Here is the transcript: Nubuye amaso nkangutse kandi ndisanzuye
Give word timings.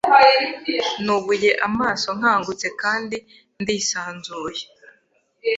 Nubuye 1.03 1.51
amaso 1.67 2.07
nkangutse 2.17 2.67
kandi 2.81 3.15
ndisanzuye 3.61 4.63